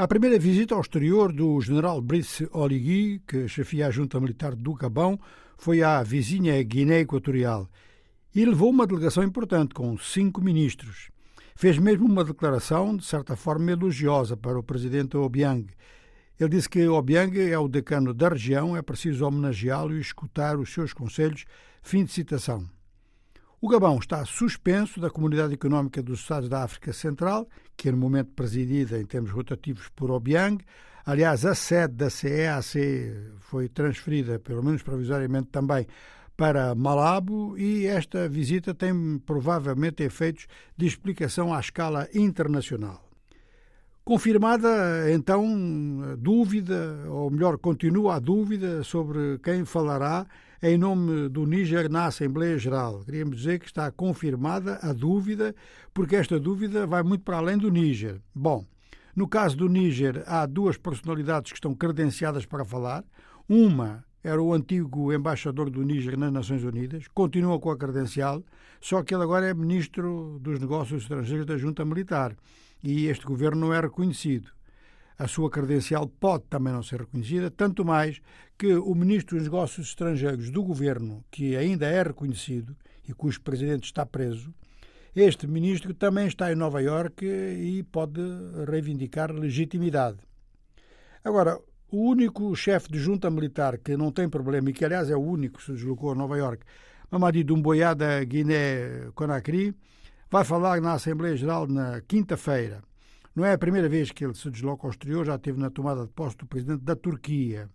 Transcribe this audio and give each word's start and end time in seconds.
A 0.00 0.08
primeira 0.08 0.38
visita 0.38 0.74
ao 0.74 0.80
exterior 0.80 1.30
do 1.30 1.60
general 1.60 2.00
Brice 2.00 2.48
Oligui, 2.52 3.20
que 3.28 3.46
chefia 3.46 3.86
a 3.86 3.90
junta 3.90 4.18
militar 4.18 4.56
do 4.56 4.72
Gabão, 4.72 5.20
foi 5.58 5.82
à 5.82 6.02
vizinha 6.02 6.62
Guiné 6.62 7.00
Equatorial 7.00 7.68
e 8.34 8.42
levou 8.42 8.70
uma 8.70 8.86
delegação 8.86 9.22
importante, 9.22 9.74
com 9.74 9.98
cinco 9.98 10.40
ministros. 10.40 11.10
Fez 11.54 11.76
mesmo 11.76 12.06
uma 12.06 12.24
declaração, 12.24 12.96
de 12.96 13.04
certa 13.04 13.36
forma, 13.36 13.72
elogiosa 13.72 14.38
para 14.38 14.58
o 14.58 14.62
presidente 14.62 15.18
Obiang. 15.18 15.66
Ele 16.40 16.48
disse 16.48 16.70
que 16.70 16.88
Obiang 16.88 17.38
é 17.38 17.58
o 17.58 17.68
decano 17.68 18.14
da 18.14 18.30
região, 18.30 18.74
é 18.74 18.80
preciso 18.80 19.26
homenageá-lo 19.26 19.94
e 19.94 20.00
escutar 20.00 20.58
os 20.58 20.72
seus 20.72 20.94
conselhos. 20.94 21.44
Fim 21.82 22.06
de 22.06 22.12
citação. 22.12 22.66
O 23.62 23.68
Gabão 23.68 23.98
está 23.98 24.24
suspenso 24.24 24.98
da 24.98 25.10
Comunidade 25.10 25.52
Económica 25.52 26.02
dos 26.02 26.20
Estados 26.20 26.48
da 26.48 26.62
África 26.62 26.94
Central, 26.94 27.46
que 27.76 27.90
é 27.90 27.92
no 27.92 27.98
momento 27.98 28.32
presidida 28.32 28.98
em 28.98 29.04
termos 29.04 29.30
rotativos 29.30 29.86
por 29.94 30.10
Obiang. 30.10 30.64
Aliás, 31.04 31.44
a 31.44 31.54
sede 31.54 31.92
da 31.92 32.08
CEAC 32.08 33.12
foi 33.40 33.68
transferida, 33.68 34.38
pelo 34.38 34.62
menos 34.62 34.82
provisoriamente 34.82 35.48
também, 35.48 35.86
para 36.38 36.74
Malabo 36.74 37.54
e 37.58 37.84
esta 37.84 38.26
visita 38.30 38.72
tem 38.72 39.18
provavelmente 39.26 40.02
efeitos 40.02 40.46
de 40.74 40.86
explicação 40.86 41.52
à 41.52 41.60
escala 41.60 42.08
internacional. 42.14 43.09
Confirmada, 44.10 45.08
então, 45.12 45.46
dúvida, 46.18 46.98
ou 47.08 47.30
melhor, 47.30 47.56
continua 47.56 48.16
a 48.16 48.18
dúvida 48.18 48.82
sobre 48.82 49.38
quem 49.38 49.64
falará 49.64 50.26
em 50.60 50.76
nome 50.76 51.28
do 51.28 51.46
Níger 51.46 51.88
na 51.88 52.06
Assembleia 52.06 52.58
Geral. 52.58 53.04
Queríamos 53.04 53.36
dizer 53.36 53.60
que 53.60 53.66
está 53.66 53.88
confirmada 53.92 54.80
a 54.82 54.92
dúvida, 54.92 55.54
porque 55.94 56.16
esta 56.16 56.40
dúvida 56.40 56.88
vai 56.88 57.04
muito 57.04 57.22
para 57.22 57.36
além 57.36 57.56
do 57.56 57.70
Níger. 57.70 58.20
Bom, 58.34 58.66
no 59.14 59.28
caso 59.28 59.56
do 59.56 59.68
Níger, 59.68 60.24
há 60.26 60.44
duas 60.44 60.76
personalidades 60.76 61.52
que 61.52 61.58
estão 61.58 61.72
credenciadas 61.72 62.44
para 62.44 62.64
falar. 62.64 63.04
Uma 63.48 64.04
era 64.22 64.40
o 64.40 64.52
antigo 64.52 65.12
embaixador 65.12 65.70
do 65.70 65.82
Níger 65.82 66.18
nas 66.18 66.32
Nações 66.32 66.64
Unidas, 66.64 67.06
continua 67.08 67.58
com 67.58 67.70
a 67.70 67.76
credencial, 67.76 68.42
só 68.80 69.02
que 69.02 69.14
ele 69.14 69.22
agora 69.22 69.46
é 69.46 69.54
ministro 69.54 70.38
dos 70.40 70.58
Negócios 70.58 71.02
Estrangeiros 71.02 71.46
da 71.46 71.56
Junta 71.56 71.84
Militar 71.84 72.36
e 72.82 73.06
este 73.06 73.24
governo 73.24 73.60
não 73.60 73.74
é 73.74 73.80
reconhecido 73.80 74.50
a 75.20 75.28
sua 75.28 75.50
credencial 75.50 76.08
pode 76.08 76.44
também 76.44 76.72
não 76.72 76.82
ser 76.82 77.00
reconhecida, 77.00 77.50
tanto 77.50 77.84
mais 77.84 78.22
que 78.56 78.72
o 78.74 78.94
Ministro 78.94 79.36
dos 79.36 79.44
Negócios 79.44 79.88
Estrangeiros 79.88 80.48
do 80.48 80.62
governo, 80.62 81.22
que 81.30 81.54
ainda 81.54 81.86
é 81.86 82.02
reconhecido 82.02 82.74
e 83.06 83.12
cujo 83.12 83.38
presidente 83.42 83.84
está 83.84 84.06
preso, 84.06 84.50
este 85.14 85.46
ministro 85.46 85.92
também 85.92 86.26
está 86.26 86.50
em 86.50 86.54
Nova 86.54 86.80
Iorque 86.80 87.26
e 87.26 87.82
pode 87.82 88.22
reivindicar 88.66 89.30
legitimidade. 89.30 90.20
Agora, 91.22 91.60
o 91.90 92.08
único 92.08 92.54
chefe 92.54 92.90
de 92.90 92.98
junta 92.98 93.30
militar 93.30 93.78
que 93.78 93.96
não 93.96 94.10
tem 94.12 94.28
problema 94.28 94.70
e 94.70 94.72
que, 94.72 94.84
aliás, 94.84 95.10
é 95.10 95.16
o 95.16 95.20
único 95.20 95.58
que 95.58 95.64
se 95.64 95.72
deslocou 95.72 96.12
a 96.12 96.14
Nova 96.14 96.36
Iorque, 96.36 96.64
Mamadi 97.10 97.42
Dumboya 97.44 97.94
da 97.94 98.22
Guiné-Conakry, 98.24 99.74
vai 100.30 100.44
falar 100.44 100.80
na 100.80 100.92
Assembleia 100.92 101.36
Geral 101.36 101.66
na 101.66 102.00
quinta-feira 102.02 102.82
não 103.34 103.44
é 103.44 103.52
a 103.52 103.58
primeira 103.58 103.88
vez 103.88 104.10
que 104.10 104.24
ele 104.24 104.34
se 104.34 104.50
desloca 104.50 104.86
ao 104.86 104.90
exterior, 104.90 105.24
já 105.24 105.36
esteve 105.36 105.58
na 105.58 105.70
tomada 105.70 106.04
de 106.04 106.12
posse 106.12 106.36
do 106.36 106.46
presidente 106.46 106.82
da 106.82 106.96
Turquia. 106.96 107.70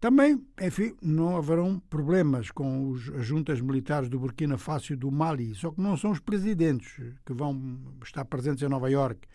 Também, 0.00 0.44
enfim, 0.60 0.96
não 1.00 1.36
haverão 1.36 1.80
problemas 1.88 2.50
com 2.50 2.90
os, 2.90 3.08
as 3.10 3.24
juntas 3.24 3.60
militares 3.60 4.08
do 4.08 4.18
Burkina 4.18 4.58
Faso 4.58 4.92
e 4.92 4.96
do 4.96 5.12
Mali, 5.12 5.54
só 5.54 5.70
que 5.70 5.80
não 5.80 5.96
são 5.96 6.10
os 6.10 6.18
presidentes 6.18 7.00
que 7.24 7.32
vão 7.32 7.78
estar 8.02 8.24
presentes 8.24 8.64
em 8.64 8.68
Nova 8.68 8.90
Iorque, 8.90 9.28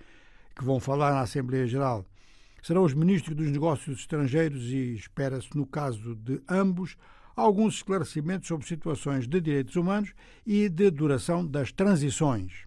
que 0.53 0.66
vão 0.66 0.80
falar 0.80 1.11
na 1.11 1.22
Assembleia 1.22 1.66
Geral. 1.66 2.05
Serão 2.61 2.83
os 2.83 2.94
ministros 2.94 3.36
dos 3.36 3.52
Negócios 3.52 4.00
Estrangeiros 4.00 4.72
e 4.72 4.94
espera-se, 4.94 5.55
no 5.55 5.66
caso 5.66 6.16
de 6.16 6.41
ambos, 6.50 6.97
alguns 7.36 7.75
esclarecimentos 7.75 8.47
sobre 8.47 8.67
situações 8.67 9.27
de 9.27 9.39
direitos 9.39 9.75
humanos 9.75 10.13
e 10.45 10.67
de 10.67 10.90
duração 10.90 11.46
das 11.46 11.72
transições. 11.72 12.66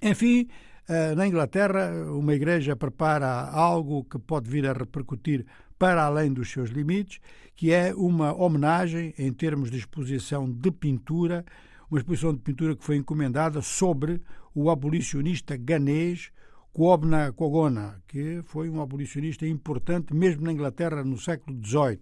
Enfim, 0.00 0.48
eh, 0.88 1.14
na 1.14 1.26
Inglaterra, 1.26 1.90
uma 2.10 2.34
igreja 2.34 2.74
prepara 2.74 3.28
algo 3.50 4.04
que 4.04 4.18
pode 4.18 4.48
vir 4.48 4.66
a 4.66 4.72
repercutir 4.72 5.44
para 5.78 6.04
além 6.04 6.32
dos 6.32 6.50
seus 6.50 6.70
limites, 6.70 7.20
que 7.54 7.72
é 7.72 7.94
uma 7.94 8.32
homenagem 8.34 9.14
em 9.18 9.32
termos 9.32 9.70
de 9.70 9.76
exposição 9.76 10.50
de 10.50 10.70
pintura, 10.70 11.44
uma 11.90 12.00
exposição 12.00 12.32
de 12.32 12.40
pintura 12.40 12.74
que 12.74 12.84
foi 12.84 12.96
encomendada 12.96 13.60
sobre 13.60 14.20
o 14.54 14.70
abolicionista 14.70 15.56
ganês 15.56 16.32
Kwabna 16.72 17.32
Kogona, 17.32 18.02
que 18.06 18.40
foi 18.44 18.68
um 18.68 18.80
abolicionista 18.80 19.46
importante 19.46 20.14
mesmo 20.14 20.44
na 20.44 20.52
Inglaterra 20.52 21.02
no 21.02 21.18
século 21.18 21.56
XVIII. 21.64 22.00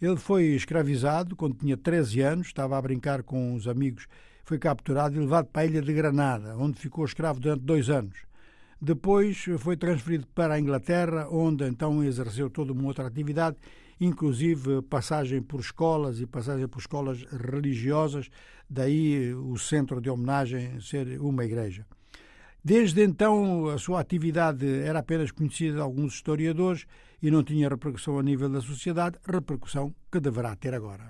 Ele 0.00 0.16
foi 0.16 0.44
escravizado 0.54 1.36
quando 1.36 1.58
tinha 1.58 1.76
13 1.76 2.20
anos, 2.20 2.46
estava 2.48 2.76
a 2.76 2.82
brincar 2.82 3.22
com 3.22 3.54
os 3.54 3.66
amigos 3.66 4.06
foi 4.46 4.60
capturado 4.60 5.16
e 5.16 5.18
levado 5.18 5.46
para 5.46 5.62
a 5.62 5.66
ilha 5.66 5.82
de 5.82 5.92
Granada, 5.92 6.56
onde 6.56 6.78
ficou 6.78 7.04
escravo 7.04 7.40
durante 7.40 7.64
dois 7.64 7.90
anos. 7.90 8.16
Depois 8.80 9.44
foi 9.58 9.76
transferido 9.76 10.24
para 10.28 10.54
a 10.54 10.60
Inglaterra, 10.60 11.26
onde 11.28 11.66
então 11.66 12.04
exerceu 12.04 12.48
toda 12.48 12.72
uma 12.72 12.84
outra 12.84 13.08
atividade, 13.08 13.56
inclusive 14.00 14.82
passagem 14.82 15.42
por 15.42 15.58
escolas 15.58 16.20
e 16.20 16.26
passagem 16.26 16.68
por 16.68 16.78
escolas 16.78 17.24
religiosas, 17.24 18.30
daí 18.70 19.34
o 19.34 19.58
centro 19.58 20.00
de 20.00 20.08
homenagem 20.08 20.80
ser 20.80 21.20
uma 21.20 21.44
igreja. 21.44 21.84
Desde 22.72 23.00
então, 23.04 23.68
a 23.68 23.78
sua 23.78 24.00
atividade 24.00 24.66
era 24.90 24.98
apenas 24.98 25.30
conhecida 25.30 25.76
de 25.76 25.80
alguns 25.80 26.14
historiadores 26.14 26.84
e 27.22 27.30
não 27.30 27.44
tinha 27.44 27.68
repercussão 27.68 28.18
a 28.18 28.24
nível 28.24 28.48
da 28.48 28.60
sociedade, 28.60 29.20
repercussão 29.24 29.94
que 30.10 30.18
deverá 30.18 30.56
ter 30.56 30.74
agora. 30.74 31.04